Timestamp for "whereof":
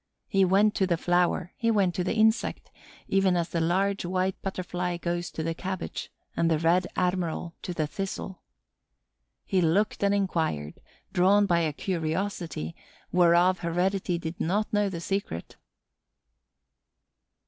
13.11-13.59